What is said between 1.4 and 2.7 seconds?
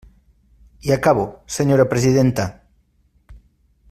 senyora presidenta.